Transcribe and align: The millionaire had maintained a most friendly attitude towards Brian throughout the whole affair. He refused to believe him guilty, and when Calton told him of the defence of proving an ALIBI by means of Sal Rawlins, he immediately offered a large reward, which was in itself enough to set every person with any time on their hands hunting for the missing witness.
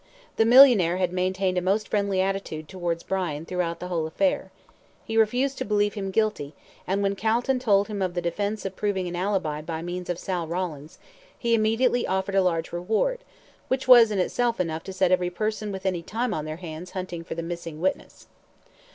The 0.37 0.45
millionaire 0.45 0.97
had 0.97 1.13
maintained 1.13 1.59
a 1.59 1.61
most 1.61 1.87
friendly 1.87 2.19
attitude 2.21 2.67
towards 2.67 3.03
Brian 3.03 3.45
throughout 3.45 3.79
the 3.79 3.87
whole 3.87 4.07
affair. 4.07 4.51
He 5.05 5.15
refused 5.15 5.59
to 5.59 5.63
believe 5.63 5.93
him 5.93 6.09
guilty, 6.09 6.55
and 6.87 7.03
when 7.03 7.13
Calton 7.15 7.59
told 7.59 7.87
him 7.87 8.01
of 8.01 8.15
the 8.15 8.19
defence 8.23 8.65
of 8.65 8.75
proving 8.75 9.07
an 9.07 9.15
ALIBI 9.15 9.61
by 9.61 9.83
means 9.83 10.09
of 10.09 10.17
Sal 10.17 10.47
Rawlins, 10.47 10.97
he 11.37 11.53
immediately 11.53 12.07
offered 12.07 12.33
a 12.33 12.41
large 12.41 12.71
reward, 12.73 13.19
which 13.67 13.87
was 13.87 14.09
in 14.09 14.17
itself 14.17 14.59
enough 14.59 14.83
to 14.85 14.91
set 14.91 15.11
every 15.11 15.29
person 15.29 15.71
with 15.71 15.85
any 15.85 16.01
time 16.01 16.33
on 16.33 16.45
their 16.45 16.57
hands 16.57 16.89
hunting 16.97 17.23
for 17.23 17.35
the 17.35 17.43
missing 17.43 17.79
witness. 17.79 18.25